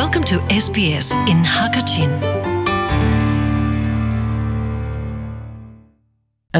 [0.00, 2.10] Welcome to SBS in Hakachin.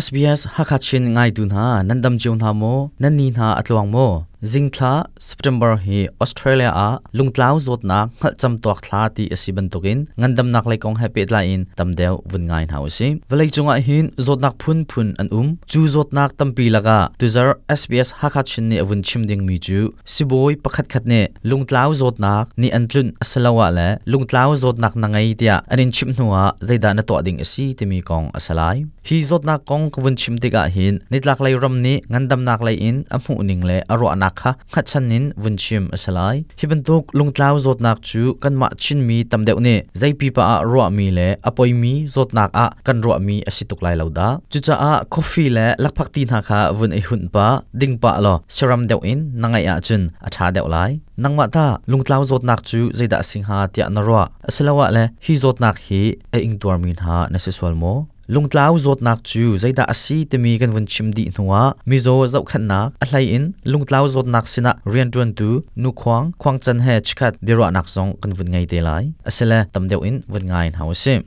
[0.05, 2.73] SBS Hakachin ngai dun ha nandam jiun ha mo
[3.07, 4.07] nanin ha atlawang mo
[4.53, 4.95] zingthla
[5.29, 10.49] september hi australia a lungtlau zot na ngal cham tok thla ti asiban tokin ngandam
[10.55, 14.39] nak lai kong happy la in tamdeu vun ngai na usi velai chunga hin zot
[14.45, 17.51] nak phun phun an um chu zot nak tampi laga tuzar
[17.81, 19.81] sbs hakhat chin ni avun chimding mi chu
[20.15, 25.07] siboi pakhat khat ne lungtlau zot nak ni antlun asalawa la lungtlau zot nak na
[25.15, 28.77] ngai tia anin chim nuwa zaida na to ding asi timi kong asalai
[29.09, 32.97] hi zot nak kong kvun chimtiga hin nitlak lai ram ni ngandam nak lai in
[33.15, 47.47] amu ning le aro anak คะขัดฉันนินวุ่นชิมอสลายฮิบันตุกลงเท้าจดนักจูกันมาชินมีตำเดวเน่ใจปีปะรัวมีเล่อปอยมีจดนักอะ กันรัวมีอสิตุกไลเลาดาจุจ้าอ่ะกาแฟเละลักพักตีนะคกะวุ่นไอหุ่นปะ
[47.81, 50.77] ดิ่งปะลอเซรัมเดวอินนังไออาจุนอัชาเดวไล
[51.25, 56.01] นังมาตาลงเท้าจดนักจูใจดักสิงหาเตียนรัวอสลาวะเล่ฮิจดนักฮี
[56.33, 57.87] เอิงตัวมีนหาเนสิสวลโม
[58.27, 62.45] lung tlau zot nak chu zaida asi temi kan vun chim di nuwa mizo zau
[62.45, 66.31] khan nak a hlai in lung tlau zot nak sina rian tuan tu nu khwang
[66.39, 70.21] khwang chan he chkhat biro nak zong kan vun ngai te lai asela tamdeu in
[70.29, 71.23] vun ngai hausim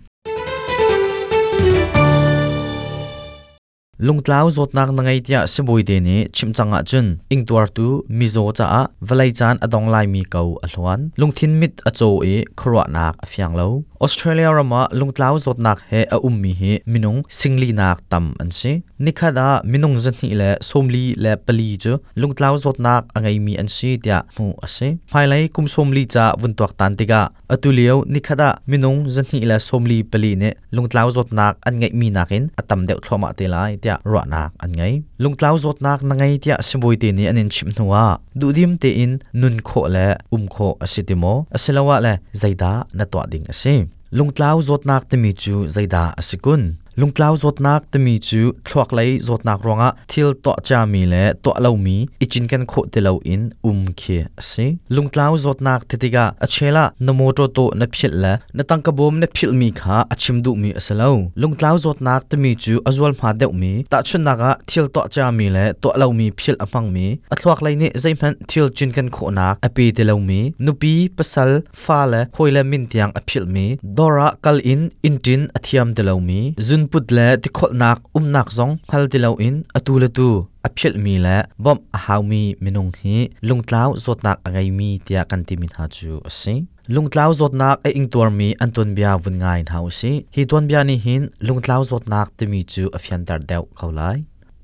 [4.07, 7.87] ลุงกล่าวจดนักนังไอเดียสบุยเดนีชิมจังอาจุนอิงตัวตู
[8.17, 12.25] มิโซจ้าวลัยจานอดองไลมีเกาอหลวนลุงทินมิดอโจเอ
[12.59, 13.67] ครัวนักฟียงเลา
[14.01, 18.73] ออสเตรเลียรามาลุงทลาวจดนักเฮออุมมีเฮมินงสิงลีนักตัมอันซี
[19.05, 34.81] นิคดามินงจันที่แหละสมลีและปลีจูลุงทลาวจดนักอังไงมีอันซีเดียมูอันซีภายไลคุมสมลีจาวุ่นตัวตันติกาอตุเลียวนิคดามินงจันที่แหละสมลีปลีเนี่ยลุงทลาวจดนักอันไงมีนักองอตมเดวทรมาเตลายเดียรอนักอันไง
[35.23, 37.95] ลุงทลาวจดนักนังไงเดียสมบูรณ์เนี่อันนินชิมหัว
[38.39, 43.77] ดูดิมเตอินนุนโคและอุมโคอันซีติโมอันซีลาวะและใจดาัตัวดิ่งอันซี
[44.13, 46.61] lungtlau zot nak te mi chu zaida asikun
[47.01, 54.03] ลุงกล่าวจดนักตมีจูทวักไหลจดนักรองะทิลตอจามีเละตอเลามีอิจินกันโคเตเลาอินอุมเค
[54.49, 61.09] สิลุงกล่าวจดนักีิติกาอเชลานโมโตโตนพิลละนตังกบมนพิลมีขาอชิมดุมีอสเลา
[61.41, 71.51] ลุงกล่าวจดนักตมีจูอจวลมาเดวมีตัชุนนักะทิลตอจามีเละตอเลามีพิลอฟังมีอทวักไหลเนใจมันทิลจินกันโคนักอปีเดเลามีนุปีปสัล
[71.83, 73.65] ฟาเละหอยเลมินเตียงอพิลมี
[73.97, 80.29] ดอระกัลอินอินจินอธิยมเดเลามีจุน input le ti khol nak um nak zong khal ti lo in atu le tu
[80.67, 83.15] a phel mi le bom a hau mi minung hi
[83.47, 86.55] lung tlau zot nak angai mi tia kan ti min ha chu ase
[86.93, 90.41] lung tlau zot nak e ing tor mi anton bia vun ngai hau si hi
[90.49, 93.63] ton bia ni hin lung tlau zot nak ti mi chu a fian tar deu
[93.79, 94.17] khau lai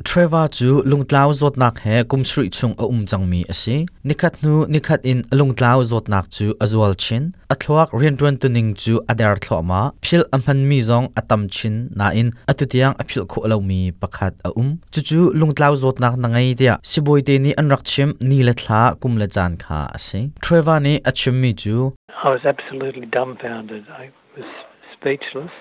[0.04, 5.00] Trevor chu lungtlau zot nak he kumsri chung a umjang mi ase nikhat nu nikhat
[5.04, 10.68] in lungtlau zot nak chu azwal chin athlawak rianruan tuning chu adar thloma phil amhan
[10.70, 15.02] mi zong atam chin na in atutiang aphil kho lo mi pakhat a um chu
[15.10, 18.84] chu lungtlau zot nak na ngai dia siboi te ni anrak chim ni la thla
[19.02, 21.94] kum la jan kha ase Trevor ni achim mi chu
[22.24, 24.50] I was absolutely dumbfounded I was
[24.96, 25.52] speechless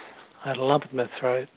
[0.44, 1.48] I had a lump in my throat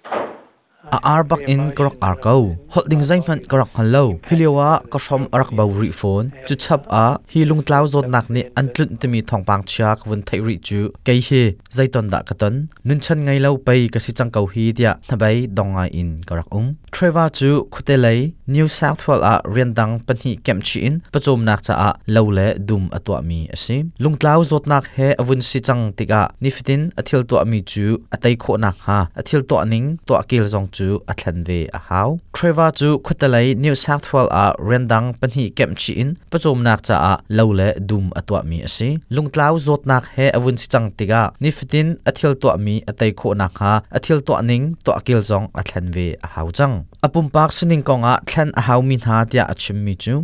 [0.91, 5.71] a arbak in krok arko holding zaimhan krok han lo hilewa ka shom arak bau
[5.81, 9.63] ri phone chu chap a hi lung tlau zot nak ni antlut te mi thongpang
[9.65, 11.41] chia kwun thai ri chu kei he
[11.77, 15.37] zaiton da katan nun chan ngai lo pai ka si chang kau hi tia thabai
[15.57, 20.59] donga in krok um treva chu khute lai new south wal a rendang panhi kem
[20.67, 24.63] chi in pachom nak cha a lo le dum atwa mi asim lung tlau zot
[24.71, 27.85] nak he avun si chang tika niftin athil to mi chu
[28.15, 46.71] atai kho nak ha athil to ning to akil zong จูอัลนเวอาวทรวาจูคุตเลยนิวเซาท์วอลอาเรนดังเป็นีเกมชีินประจมนักจ้าเลวเลดูมอตัวมีสิลุงเล้าจดนักเฮอวุ่นสิจังติกานิฟตินอัทิลตัวมีอัตยโคนักฮะอัทิลตัวนิงตัวกิลจงอัลนเวอฮาวจัง
[47.05, 50.15] อปุมปักสินิงกงอาแลนอฮาวมินฮาติอาชิมมิจู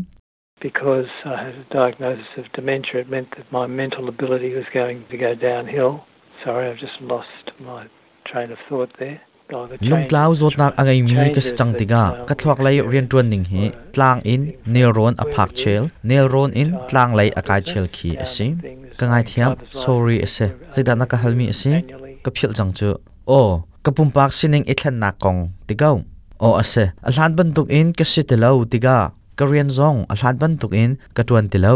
[0.69, 4.97] Because I had a diagnosis of dementia, it meant that my mental ability was going
[5.09, 5.94] to go downhill.
[6.44, 7.81] Sorry, I've just lost my
[8.31, 9.19] train of thought there.
[9.83, 13.44] lung tlau zot nak angai mi ka chang tiga ka thlak lai rian tuan ning
[13.44, 17.86] hi tlang in nel ron a phak chel nel ron in tlang lai akai chel
[17.95, 18.45] khi ase
[19.00, 19.51] ka ngai thiam
[19.81, 21.71] sorry ase zida na ka halmi ase
[22.24, 22.94] ka phil chang chu
[23.27, 25.95] o ka pum pak sining ithlan na kong tigau
[26.39, 28.97] o ase a hlan ban tuk in ka sitelo tiga
[29.39, 31.75] ka rian zong a hlan ban tuk in ka tuan tilo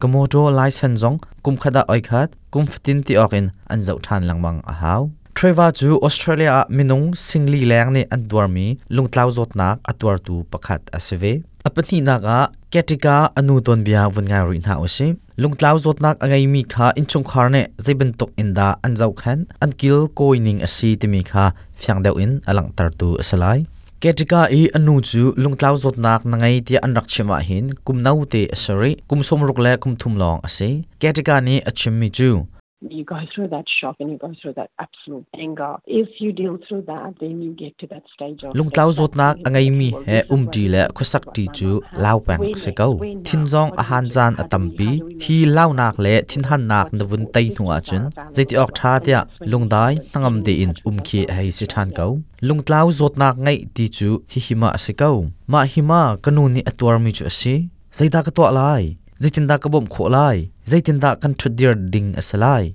[0.00, 3.98] ka moto lai san zong kum khada oi khat kum fatin ti okin an zau
[4.06, 5.02] than langmang a hau
[5.40, 8.66] ทรวาจูออสเตรเลียมินุงสิงลีแรงในอันดวร์มี
[8.96, 11.24] ลุงทลาวจดนักอัตวรตูประคัดอาเซเว
[11.64, 12.40] อปนีนากอา
[12.70, 15.08] เกติกาอนุตันบียวันไงรินฮาอุสิ
[15.42, 21.44] ลุงทลาวจดนักอไงมีค่าอินชงคานเน่จะเป็นตุกอินดาอันเจ้าขันอันกิลโกอินิงอซีติมีค่า
[21.80, 23.58] ฟียงเดวินอลังตาร์ตูสลาย
[24.00, 32.32] เกติกาอีอนุจูลุงทลาวจดนักนังไงที่อันรักชิมหินกุมนาวเตอสเรกุมสมรุกเล่กุมทุมลองอสิเกติกานี้อัชมิจู
[32.80, 35.76] you go through that shock and you go through that absolute anger.
[35.86, 38.54] If you deal through that, then you get to that stage of...
[38.54, 42.20] Lung tlau zot nak angai mi he um ti le khu sak ti chu lao
[42.20, 42.98] pang se kau.
[43.24, 47.04] Thin zong a han zan a tampi hi lao nak le thin han nak na
[47.04, 48.02] vun tai nuwa chen.
[48.36, 52.10] Zaiti ok tha tia lung dai tangam de in um khi hei si than kau.
[52.40, 55.26] Lung tlau zot nak ngai ti chu hi hima se kau.
[55.52, 57.56] Ma hima kanuni atwar mi chu asi.
[57.92, 58.96] Zaita ka to lai.
[59.22, 62.74] Zaitin da ka bom kho lai zaitinda kan thudir ding asalai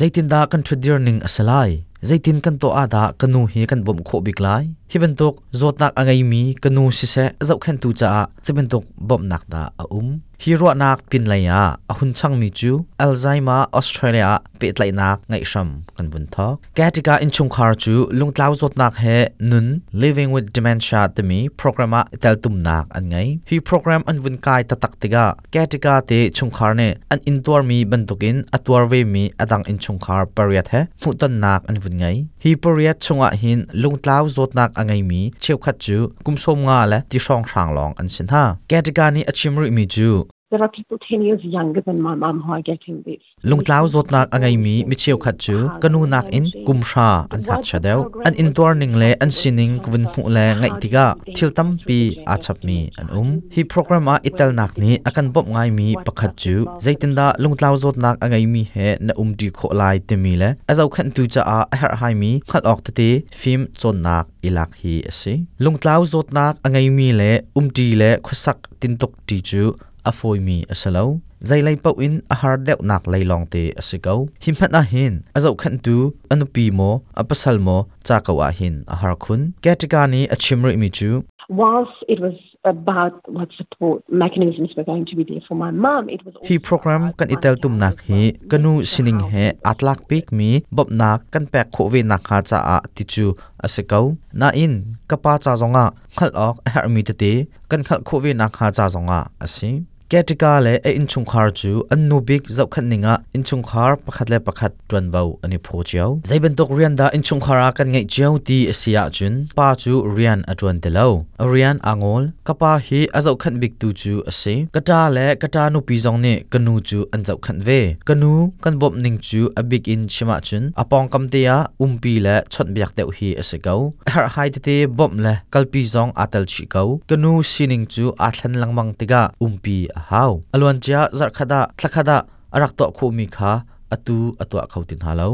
[0.00, 4.40] zaitinda kan thudir ning asalai zaitin kan to ada kanu hi kan bom kho bik
[4.44, 8.10] lai hi ben tok zotak angai mi kanu si se zau khen tu cha
[8.44, 10.08] se ben tok bom nak da a um
[10.42, 11.60] hi ro nak pin lai ya
[11.90, 12.70] a hun chang mi chu
[13.02, 17.94] alzheimer australia pe tlai nak ngai sham kan bun thok katika in chung khar chu
[18.18, 19.16] lung tlau zot nak he
[19.50, 19.66] nun
[20.02, 24.36] living with dementia te mi programa tel tum nak an ngai hi program an bun
[24.46, 25.24] kai ta tak tiga
[25.54, 29.64] katika te chung khar ne an in tor mi ben tokin atwar ve mi adang
[29.72, 33.30] in chung khar pariat he mu ton nak an bun hun ngai hi poria chunga
[33.40, 37.92] hin lungtlau zotnak angai mi cheu khat chu kumsom nga la ti song thrang long
[38.00, 42.14] an sin ha kategani achimru mi chu there are people 10 years younger than my
[42.14, 45.54] mom who are getting this lung tlau zot nak angai mi mi cheu khat chu
[45.82, 47.04] kanu nak in kumsha
[47.36, 48.00] an hat cha deu
[48.30, 48.48] an in
[48.80, 51.04] ning le an sining kun mu le ngai tiga
[51.36, 51.98] thil tam pi
[52.32, 55.86] a chap mi an um hi program a itel nak ni akan bop ngai mi
[56.08, 56.56] pakhat chu
[56.86, 60.14] zaitin da lung tlau zot nak angai mi he na um di kho lai te
[60.24, 63.08] mi le azau khan tu cha a her hai mi khat ok te
[63.40, 65.32] film chon nak ilak hi ase
[65.64, 69.64] lung tlau zot nak angai mi le um ti le khosak tin tok ti chu
[70.10, 71.04] afoi mi asalo
[71.48, 74.14] zailai pau in a har deu nak leilong te asiko
[74.44, 75.96] himhat a hin azo khan tu
[76.32, 76.90] anupi mo
[77.20, 77.76] apasal mo
[78.06, 81.10] chakawa hin a har khun katika ni achimri mi chu
[81.58, 82.36] whilst it was
[82.74, 86.54] about what support mechanisms were going to be there for my mom it was he
[86.68, 91.44] program kan itel tum nak hi kanu sining he atlak pik mi bob nak kan
[91.52, 93.26] pek kho ve nak ha cha a ti chu
[93.66, 94.04] asikau
[94.40, 94.72] na in
[95.10, 95.84] kapa cha zonga
[96.16, 97.32] khal ok har mi te
[97.70, 99.70] kan khal kho ve nak ha cha zonga asi
[100.14, 104.38] Ketika le e inchung khar chu annu big zau khat ninga inchung khar pakhat le
[104.46, 108.38] pakhat tran vau ani pho chiao zaiben tok rian da inchung khara kan ngai chiao
[108.46, 111.06] ti asia e chun pa chu rian atwan te lo
[111.54, 115.94] rian angol kapa hi azau khat big tu chu ase kata le kata nu pi
[116.04, 118.32] jong ne kanu chu an zau khat ve kanu
[118.64, 122.34] kan bop ning chu a big in chima chun apong kam te ya umpi le
[122.52, 123.74] chot biak teu hi ase go
[124.12, 128.54] har hai te te bom le kalpi jong atal chi go kanu sining chu athlan
[128.62, 129.76] langmang tiga umpi
[130.10, 132.18] ฮาวอลวนเจียจักขดาทักขดา
[132.54, 133.52] อรักตอคูมีคา
[133.92, 135.24] อตูอตัวเขาตินฮาโล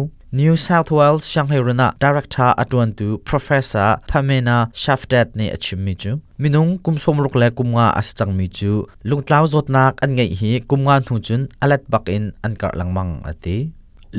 [0.41, 6.11] New South Wales Shanghai Rana Director Atwan Tu Professor Pamela Shaftet ne achimmi chu
[6.43, 8.73] minung kumsom ruk le kumnga aschang mi chu
[9.09, 13.11] lungtlaw zot nak an ngai hi kumnga thu chun alat bak in an kar langmang
[13.31, 13.57] ati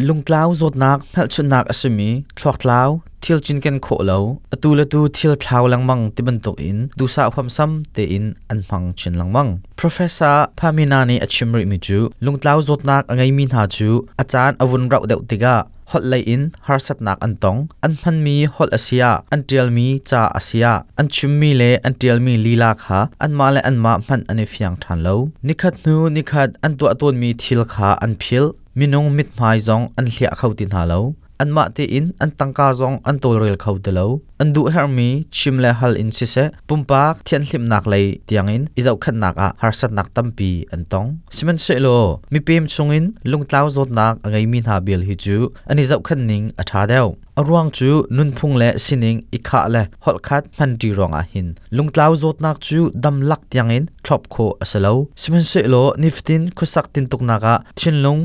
[0.07, 2.89] ลุงกล่าวจดนักเพลชุนักอสมีทลอกลาว
[3.23, 4.17] ทิลจินกันโคเลา
[4.53, 9.47] อตูลตูทิลท้าวลังมังติบันุกอินดูสาวความซ้ำเตอินอันฟังชินลังมัง
[9.79, 15.57] professor พามินานีอชิมริมิจูลุงกล่าวจดนักไงมินหาจูอาจารย์อวุนเราเดวติกา
[15.91, 20.67] ฮอตไลอินฮาร์สัตนักอันตองอันพันมีฮอตอาเซียอันเดียลมีจาอาเซีย
[20.99, 28.45] อันชุมมีเลอันเดียลมีลีลาคาอันมาเลอันมาพันอันเฟียงทันเลวนิคัดนูนิคัดอันตัวตัวมีทิลคาอันพิล
[28.79, 31.01] minung mit mai zong an hlia khau tin ha lo
[31.39, 34.05] an ma te in an tangka zong an tol rel khau te lo
[34.41, 38.05] an du her mi chim le hal in si se pumpa thian hlim nak lei
[38.27, 41.79] tiang in izau khan nak a ah, har sat nak pi an tong simen se
[41.85, 45.37] lo mi pem chung in lung tlau zot nak angai min ha bel hi chu
[45.71, 47.07] an izau khan ning a tha deu
[47.39, 51.47] arwang chu nun phung le sining ikha le hol khat phan ti rong a hin
[51.75, 55.83] lung tlau zot nak chu dam lak tiang in thlop kho asalo simen se lo
[56.01, 58.21] niftin khusak tin tuk naka ah, chin lung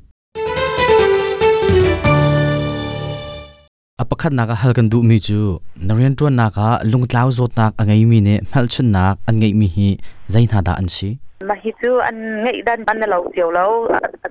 [3.96, 5.56] apakhat naga halkan du mi chu
[5.88, 9.88] narendra naga lungtlau zot nak angai mi ne hmalchun nak angai mi hi
[10.34, 11.08] zaina da an si
[11.48, 13.66] ma hi chu an ngai dan ban lo chiao lo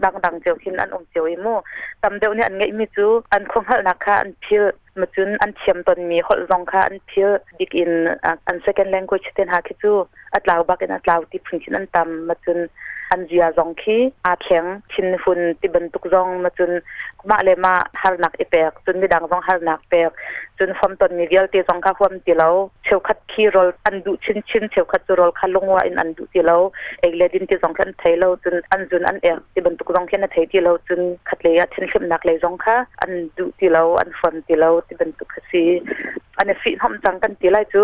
[0.03, 1.53] dang dang chiao khin an um chiao i mo
[2.01, 3.05] tam deu ne an ngai mi chu
[3.37, 4.65] an khong hal nakha an phil
[4.99, 7.91] ma chun an thiam ton mi hol zong kha an phil dik in
[8.51, 10.05] an second language ten ha khi chu
[10.37, 12.59] atlau bak in atlau ti phungchin an tam ma chun
[13.09, 16.71] อันเจียจงคีอาเคียงชินฟุนติบันตุกจงมาจน
[17.29, 20.11] มาเลมาฮาร์นักอีเปกจนไม่ดังจงฮาร์นักเปก
[20.57, 26.61] จนฟอมตอนมีเดวลตีจงข้าะฟอมตีเรวเชีวคัดคีรอลอันดุชินชินเชีวคัดจูรอลคัลงว่าอนันดุตีเรว
[26.99, 35.63] เอกเลดินตีจงขันไทยเรวจนอันจนอันเอกติบันตุกจงขค่นไทยตีเรวจนคัดเลียชินขึ้นนักเลยจงข้าอันดุตีเรวอันฟอมตีเรวติบันตุกคสี
[36.37, 37.83] อันฟิทหอมจังกันตีไรจู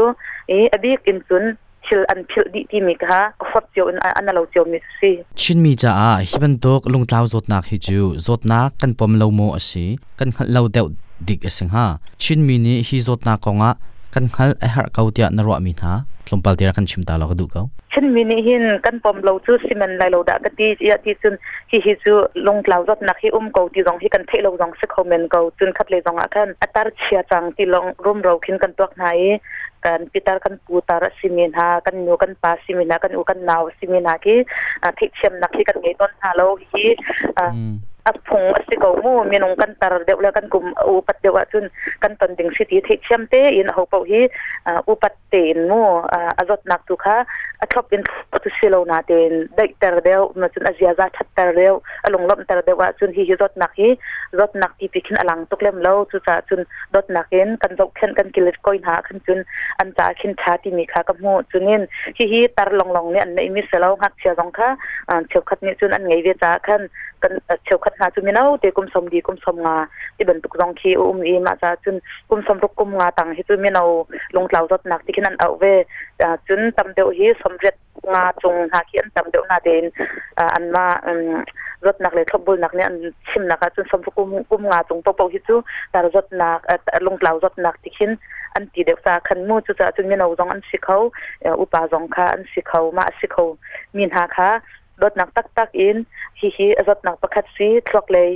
[0.50, 1.46] อีอดีกินจุน
[1.90, 3.98] chil an phil di ti mi ka khot cheu an
[4.28, 7.66] an lo cheu mi si chin mi cha a hiban tok lung tlau zot nak
[7.66, 10.90] hi chu zot na kan pom lo mo asi kan khal lo deu
[11.28, 13.74] dik asing ha chin mi ni hi zot na konga
[14.14, 15.94] kan khal a har kau tia na ro mi tha
[16.26, 19.34] tlompal tira kan chimta lo ka du kau chin mi ni hin kan pom lo
[19.46, 21.36] chu simen lai lo da ka ti ya ti chun
[21.72, 22.14] hi hi chu
[22.46, 24.86] lung tlau zot nak hi um kau ti jong hi kan thei lo jong se
[24.90, 28.34] khomen kau chun khat le jong a kan atar chia chang ti long rum ro
[28.46, 29.40] khin kan tok nai
[29.86, 34.38] กันพิตาคันปูตาสิมินากันโยกันปาสิมินากันอูกันนาวสิมินาที่
[34.98, 36.84] ที่เชื่อมนักที่กันไงต้นฮาโลฮี
[37.40, 37.48] อ่า
[38.06, 41.66] อักพงสิกมูมีนงกันตารเดียวแล้วกันกลุ่มอุปัตเดีวจุน
[42.04, 44.22] กันตันดิงสิทธิเทียมเตอินเอาเปฮี
[44.88, 45.82] อุปัตเตนมู
[46.38, 47.16] อาจดนักตุค่ะ
[47.62, 53.88] อัทบินปตุสิโลนาเตนได้ตารเดียวมาจุนอาเจียาชัดตารเดียวอลงลมตารเดียวจุนฮีจดนักฮี
[54.40, 56.62] จดนักที่พิคินอลังตุกเล่มเล่าจุจ่าจุน
[56.94, 59.40] จดนักเห็นกันจบเข็นกันกิเลสก้อยหาขึ้นจุน
[59.80, 61.82] อันจ่าขึ้นชาที่มีค่ะกับมูจุนิน
[62.18, 64.70] ฮีฮีตารลองลองเนี่ยในมิสเซลล์ฮักเชียร์ลองค่ะ
[65.28, 66.82] เชียวขัดเนี่ยจุนอันไงเวจ้าขั้น
[67.24, 69.78] กันเชียวขัดดงาจุมีน่าเตะกุมสมดีกุมสมงา
[70.16, 71.96] ที่บันทุกรองขีอุ้มอีมาจาจุน
[72.30, 73.84] กุมสมรุกกุมงาตัางให้จุมีน่า
[74.36, 75.64] ลงเหล่าตัหนักที่ขค่นั้นเอาเว
[76.48, 77.76] จุนตำเดียวฮีสมเร็จ
[78.14, 79.84] งาจงหาเขียนตำเดียวนาเดิน
[80.54, 80.86] อันมา
[81.86, 82.90] รถหนักเลยทบบุญหนักเนี่ย
[83.30, 85.56] ชิมนะคะจนสมรุกมกุมงาจงโตโให้จู
[85.92, 86.60] แต่รถหนัก
[87.06, 88.12] ลงเหล่ารถหนักที่ขค่น
[88.56, 90.98] อันตีเด็กสาขันมู่จุจจุนมีน่าลงอันสิเขา
[91.62, 93.44] อุปาจงขาอันสิเขามาสิเขา
[93.98, 94.50] มีนหาคา
[95.10, 95.98] ดถนักตักตักอิน
[96.40, 98.32] ฮิฮิรถนักประคัดซีทรอกเลย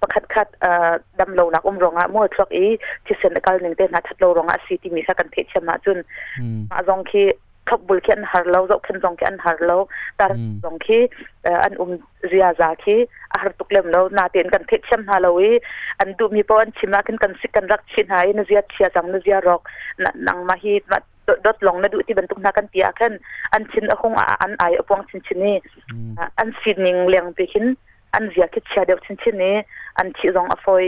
[0.00, 0.48] ประคัดคัด
[1.20, 2.66] ดำโลนักอมรองอ่ะมั่วทรอกอี
[3.04, 5.98] ที่เซ็นกาลหนึ่งเต้นนัดทัดโลรองอ่ะซีที่มีสักกันเพชรชนจุน
[6.70, 7.24] มาจงคี
[7.68, 9.76] ขับบุลเขียนหาเลาจบขนจงเขียนหาเลา
[10.18, 10.24] ต่
[10.62, 10.98] จงคี
[11.64, 11.90] อันอุ้ม
[12.28, 12.96] เรียจาคี
[13.32, 15.50] อาหารตุกเล่มเรานาเตียนกันเพชรชนาเราี
[15.98, 19.60] อันดูมีปอนชิมากันกันสิกันรักชินหายนเรียเชียจังนเรียรอก
[20.26, 23.12] นังมาฮีมาดดดลงนดูที่บรรทุกนักันเตียขึ้น
[23.52, 24.12] อันชินอคง
[24.42, 25.56] อันไออพวงชินชินนี่
[26.38, 27.64] อันสีนิ่งเลียงไปขึ้น
[28.14, 29.56] อันเดียคิดเชียเดียวชิ้นชินนี้
[29.98, 30.84] อันชี้นรองอฟอย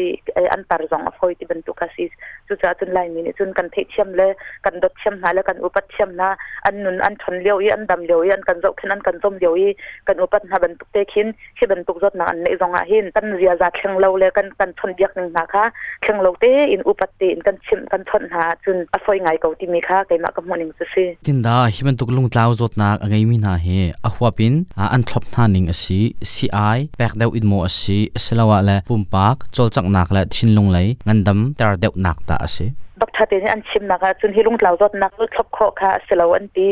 [0.52, 2.10] อันปาร์รองอฟอยที่บรรทุกสิส
[2.46, 4.30] จุดจ้าจุนไลมีนจนกันเทียเชียมเลย
[4.64, 6.28] กันดดเชียมน้าเลยกันอุปัตเชียมน้า
[6.66, 9.68] อันนุนอันทนเลียวอีอันดำเลียวอีอันกันโจกนอันกันสมเลียวอี
[10.08, 11.26] กันอุปัตนาบรรทุกเตขึ้น
[11.58, 15.64] ขึ้นบรรทุกจดหนาอันในรองอาหินกันเดียจากเชียงเลาเลยกันกันทนเบียกหนึ่งหน้าค่ะ
[16.02, 23.66] เชียงเลาเตอินอุปัตเตอินกันเชิมกันทนหาจุนอฟอยไงเกาที่มีค่ะแกี่ยมกับมันึองสิสิจินดาที่เป็นตุกลุงเล้าจดนาไงมีนาเฮ
[24.04, 24.54] อหัวปิน
[24.92, 25.98] อันทบทานิงสิ
[26.32, 31.56] ซีไอ deuh in mo asi selawa le pumpak chol chak nak la thin lung lai ngandam
[31.56, 36.66] tar deuh nak ta ase บักทัดเนงอันชิมนะคะจนฮิลุงเหล่าจดนักเลือกครบคค่ะเสลาวันตี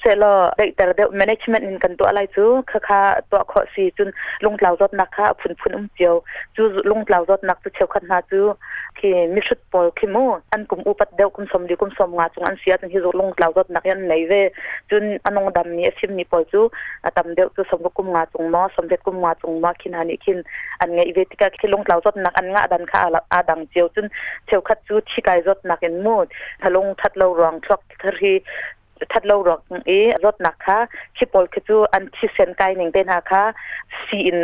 [0.00, 4.08] เสลอได้แต่เดี๋ยวแมนจเมนต์กันตัวอะไรจูค่ะค่ะตัวขอสีจน
[4.44, 6.14] ลุงเหล่าจดนักค่ะผุนผุนอุ้มเจียว
[6.56, 8.44] จูลุงเหล่าจดนักจะเชียวขันหาจู้
[8.98, 10.16] คีมิชุดปอลคีโม
[10.52, 14.32] อันกุมอุปัดเดียวกุมสมดีกุมสมงาจงอันเสียจนฮิลุงเหล่าจดนักยันไหนเว
[14.90, 16.60] จนอันงดำนี้ชิมนี้ปอลจู
[17.16, 20.38] ดำเดียวจูสมกุมงาจงมอสมเด็จกุมงาจงมอคินหานิคิน
[20.80, 22.98] อันไงอีเวติกาคีลุงเหล่าจดนักอันงาดันค่ะ
[23.32, 24.06] อาดังเจียวจน
[24.46, 26.26] เชียวขัดจูที่กาจนักเอ็นมูด
[26.60, 28.32] ถ้าลงทัดเรารองทลอกทรี
[29.12, 29.90] ทัดโลรอกเอ
[30.24, 30.78] รถนักค่ะ
[31.16, 33.42] ขี่บอลคือจูอันที่เซนไกหนึ่งเ็นาค่ะ
[34.06, 34.38] สีอิน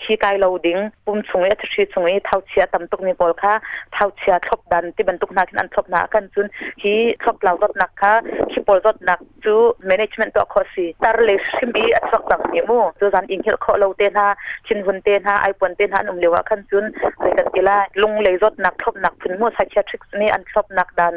[0.00, 3.52] ขี้ไกเราดิ้งปุ่มสงเอทชีสงเอเท้าเชียตัมตุกนี่บอลค่ะ
[3.92, 6.46] เท้าเชียทบดันที่บรรทุกนักอันทบนักกันจุน
[6.80, 8.12] ขี้ทบเรารถนักค่ะ
[8.50, 9.54] ขี่บอลรถนักจู
[9.86, 14.26] แมネจเมนต์ตัวคอสีตาร์เลชิมบีอัดสักตัเนี่มูจูสันอิงเุขคอเราเตนา
[14.66, 16.84] ชินหุนเตนาไอปวนเตนาหนุ่มเลวะกันจุน
[17.20, 21.14] ไรกันกีฬาลงเลยรถนักทบนักพื้นมั่วสัเชียทริกนี่อันทบนักดัน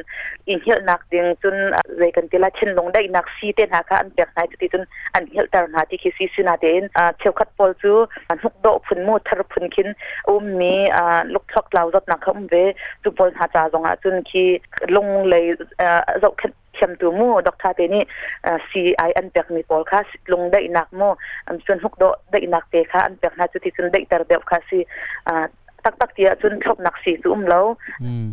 [0.47, 1.55] อิงเฮลนักดิ้งจุน
[1.97, 4.83] ไรกันกีฬาชินลงงได้นักซีเตนหาค่ะอันเปีกนายจุดจน
[5.15, 6.83] อันเฮลการ์หาที่คิดซีซีนาเดน
[7.17, 7.93] เชลคัดปอลจู
[8.43, 9.89] ฮุกโดพุนมูทารพุนคิน
[10.27, 10.73] อุ้มมี
[11.33, 12.53] ลูกทอกล่ารจดนักขมเว
[13.03, 14.43] จุบอลหาจ่าจงอาจุนคี
[14.95, 15.45] ลงเลย
[16.23, 18.03] จบเึ้นเข้มตัวมู่ดอกทาเตนี่
[18.69, 19.99] ซีไออันเปียกมีปอลค่ะ
[20.31, 21.11] ลงได้นักมู่
[21.47, 24.79] อันจนหุกโดได้นักเตค่ะอันเปียกนายจุดจนได้ตัดเดบค่ะซี
[25.85, 27.65] ตักตักเตียจุนชอบนักสีจุ่มแล้ว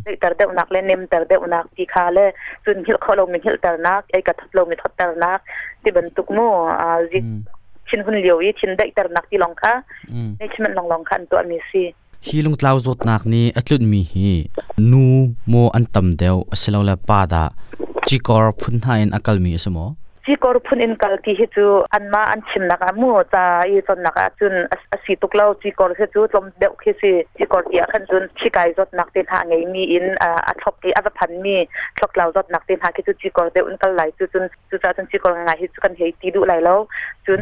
[0.05, 2.25] นี่แต่เดวนักเล่นเนมแต่เดวนักตีคาเล่
[2.63, 5.39] จุนีิยเขาลงหี้ยแต่นักไอ้กระทัดลงหี้ทดแต่นัก
[5.83, 6.47] ที่บรรทุกโม่
[6.81, 7.19] อ่าจิ
[7.89, 9.73] ชินคนเลียวยี่ชินได้แต่นักที่ลองค่ะ
[10.37, 11.83] ในชิมันลองลองคันตัวมีซี
[12.27, 14.29] ฮีลุงเลาวจดนักนี้อัตลุนมีฮี
[14.91, 15.05] นู
[15.49, 17.43] โมอันตำเดียวสลาวเลป่าดา
[18.07, 19.85] จิกอร์พุนหายนัักลมีสมอ
[20.25, 24.53] จีกอร์พุนอินกัลกิฮิจูอันมาอันชิมนักมูจาอีจนนักจุน
[24.93, 31.55] อสีตุกเล่าจีกอร์ฮิจูจมเด็กฮิซีจีกอร์เดียขันจุนชิกายจดนักเต้นหาไงมีอินอ่าอทอกกีอัดพันมี
[31.99, 36.79] ทอกเล่าจดนักเต้นหาคิจูจีกอร์เดอุนกัลไลจูจุนจุจ้าจุนจีกอร์ไงฮิจูกันเฮติดูไลแล้ว
[37.25, 37.39] จุน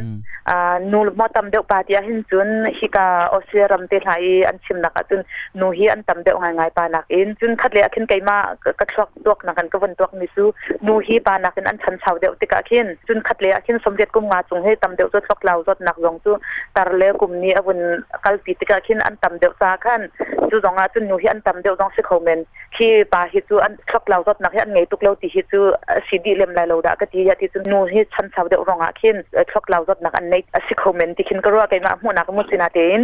[0.49, 5.21] อ่านูมอตัมเด็กปาเดียหินจุนฮิกาออสเซรัมเต้นหาออันชิมนักจุน
[5.59, 8.37] นูฮีอันตัมเด็กไงไงปานักอินจุนคัดเลียขึ้นไกมา
[8.79, 10.45] กระชอกตัวนักกันกวนตัวมิซู
[10.85, 16.31] นูฮีปานักอินอันชันชาวเด็กติกาขึ้นจุนคัดเลือกขึ้นสมเด็จกุมงาจงให้ตำเดียวจดฟักเหล่าจดหนักลงจู
[16.77, 17.79] ตาดเลือกกลุ่มนี้อวุน
[18.23, 20.01] กัลปิติกาขึ้นอันตำเดียวซาขั้น
[20.49, 22.39] จูองอาจุนอยู่ที่อันตำเดียวองสิเขาเมน
[22.75, 25.59] ที่ปาฮิจูอันฟักเหล่าจดหนักให้อันไงตุกเล่าตีฮิจู
[26.07, 29.15] สีดีเล่มลายเราดากะที่ยาที่จุนนูใี่ชั้นสาวเดียวรองอาขึ้น
[29.53, 30.35] ฟักเหล่าจดหนักอันใน
[30.67, 33.01] สิเขาเมนที่ขึ้นก็ร้วกันมาหัวนักมุสินาเตน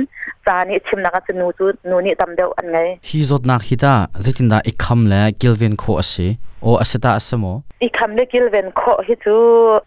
[0.47, 2.77] จาเนี่ชิมนักจุนนูจูนู่นี่ตำเดียวอันไง
[3.09, 6.27] ฮีจดหนักฮิตาจิตินดาอีกคำแล้วกิลเวนโคอสี
[6.65, 9.41] โออสศตาสมออีคำเล็กเกเว้นข้อที่จู่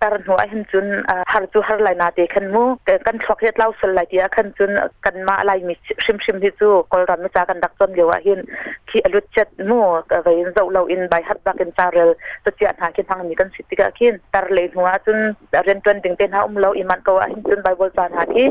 [0.05, 0.87] การหัวหินจุน
[1.33, 2.69] ฮาร์จูฮาร์ไลน่าเด็กันมู้
[3.07, 4.71] กันช็อกเฮ็ดเล่าสเลเดียขันจุน
[5.05, 8.41] กันมาอะไรมิชิมชิมที่จู่กอลรันมิจากันดักจนเดียวหิน
[8.88, 9.87] ขี่อรุจจัดมู้
[10.23, 12.11] เวียนเจ้าเราอินใบฮัตบักอินซาร์เรล
[12.45, 15.19] ตุดยอดหาคิดทางมีกันสิทธิ์กักขินตัดเลยหัวจุน
[15.64, 18.47] เรียนจนดึงเต็นหาอุ้มเราอิมันก็ว่าหินจุนใบบริจาหาที่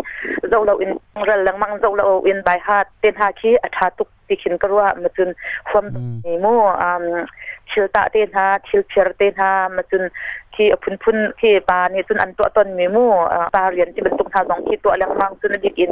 [0.50, 0.92] เจ้าเราอิน
[1.26, 5.30] เรื่องมังเจ้าเราอินใบฮัตเต็นหาขีอัฐาตุกติขินกรัวมาจน
[5.70, 5.86] ความ
[6.28, 6.48] นิโม
[6.82, 7.04] อ่า
[7.70, 10.04] ชิลตาเตนฮะชิลเชียร์เตนฮะมาจน
[10.56, 13.06] ที่พุ่นพุ่นที่ปานี่จนอันตัวตนมีมู
[13.56, 15.92] ตาเรียนที่มันตรงทางสองที่ตัวแรงมังจนดิกิน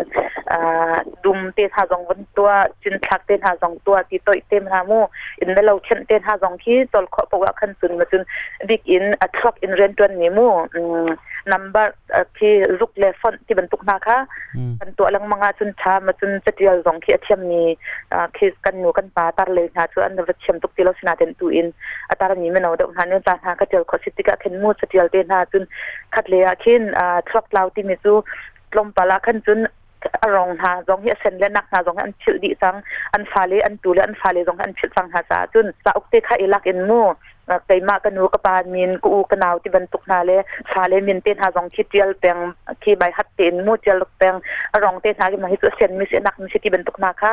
[0.51, 2.49] อ่าดุมเตทาสองวันตัว
[2.83, 4.99] จนทักเตทาสองตัวที่ตัวเต็มหามู
[5.41, 8.21] อินเด้เราเช่นเตทาสองที่ตลขอปวาขันสุนมาจน
[8.67, 10.47] ดิกินอัช็ักอินเรียนตัวมีมู
[11.45, 11.91] number
[12.35, 14.17] khi ruk le phone ti ban tuk na kha
[14.81, 17.63] kan to lang manga chun tha ma chun chatial zong khi athiam ni
[18.33, 21.15] khi kan nu kan pa tar le na chu an va thiam tuk tilo sina
[21.19, 21.69] ten tu in
[22.11, 24.73] atar ni me no da han ne ta na ka tel kho sitika khen mu
[24.81, 25.65] chatial te na chun
[26.15, 26.83] khat le a khin
[27.29, 28.21] truck lau ti mi chu
[28.75, 29.61] lom pala khan chun
[30.23, 32.75] อรองหาจงเฮเซนและนักหาจงอันชิลดีสัง
[33.13, 37.01] อันฟาเลอันตูและอันฟาเลจงอันชิลสังหาซาจุนสาอุกเตคาอิลักเอ็นมู
[37.51, 40.37] นักใมากกันูกระปานมีนกูกระนาวที่บรรทุกนาเลย
[40.71, 42.37] สาเลมีนเต้นหาสองคิดเจลแปง
[42.83, 44.33] ขีใบหัดเต็นมูเจลแปง
[44.83, 47.31] รองเต้นหากิมาฮิตัวเซนมีเสียนักมีเสียที่บรรทุกนาค่ะ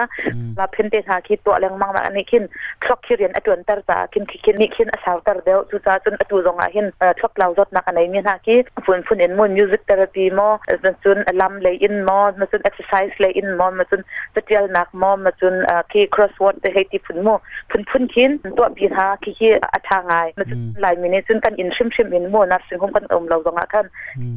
[0.58, 2.42] มาเพนเต้นหาคิดตัวแรงมากมาอันนี้ขึ้น
[2.86, 6.86] ชกขีคเรียนอัตวนตร์จ้าขึ้นขึ้นนี่ขึ้นสาวตร์เดียวจุจ้าจนอัดตูรงอาึ้น
[7.20, 10.48] ช็อกเราจดนักอันนี้มีนาคิฝุ่นฝุ่นเอ็นมูนมิวสิกเตอร์ปีมอ
[10.82, 12.20] จนจนลำเลยอินมอ
[12.50, 14.00] จนเอ็กซ์เซอร์ไซส์เลยอินมอจน
[14.44, 15.54] เตียนักมอจน
[15.90, 17.34] คีครอสวอร์ดเฮติฝุ่นมอ
[17.70, 23.86] ฝุ่นฝุ่นขึ้นตัวพี่าคิคิอัฐาางไงมันจะหลายมินิซึ่งกันอินชิมชิมอินมัวนัดสิ่งของกันอมเราตรงอ่ะกัน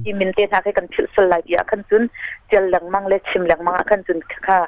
[0.06, 2.04] อีมินเตะให้กันผิวสลายเดียขันจุน
[2.48, 4.60] เจลังมังเล็ชิมหลังมังขันจุนค่ะ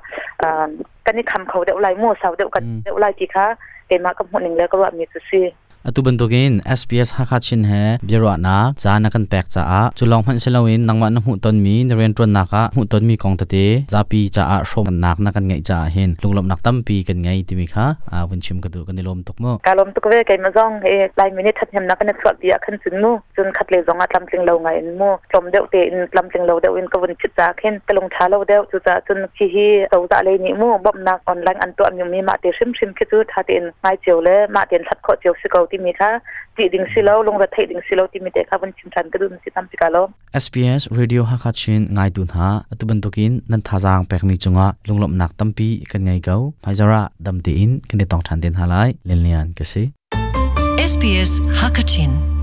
[0.42, 0.68] อา
[1.06, 3.46] กันนี่คำเขาเดี๋ยวไล่มัวสาวเดี๋ยวกันเดี๋ยวไล่ทีค่ะ
[3.88, 5.42] เป็นมากกับหนึ่งแล้วก็ว่ามีสุซี
[5.88, 10.36] atu bantogin SPS hakachin he biro na cha na kan pek cha a chulong man
[10.44, 13.64] selawin nangwa na hu ton mi naren tron na ka hu ton mi kong tate
[13.94, 17.18] zapi cha a shom nak na kan ngai cha hin lunglom nak tam pi kan
[17.26, 20.10] ngai timi kha a win chim ka du kan lom tok mo ka lom tok
[20.12, 22.76] ve kai ma zong he lai minute that hem na kan chwa pi a khan
[22.84, 25.64] sin mu chun khat le zong a tlam tling lo ngai in mu chom deu
[25.72, 28.28] te in tlam tling lo deu in ka win chit cha khen ka long tha
[28.34, 31.60] lo deu chu cha chun chi hi tau za le ni mu bom nak online
[31.66, 34.20] an to am yum mi ma te shim shim ke chu tha tin ngai cheu
[34.28, 36.10] le ma ten that kho cheu si ko ti ti mi kha
[36.58, 39.08] ti ding silo long ra thai ding silo ti mi te kha ban chim than
[39.14, 40.02] ka dun si tam pika lo
[40.44, 44.36] SPS radio ha kha chin ngai dun ha atuban tokin nan tha jang pek mi
[44.46, 48.56] chunga lunglom nak tampi kan ngai gau phajara dam ti in kan tong than den
[48.62, 49.84] halai len lian ka si
[50.92, 52.37] SPS Hakachin